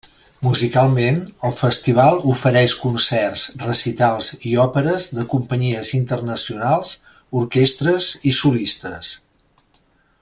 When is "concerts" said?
2.85-3.43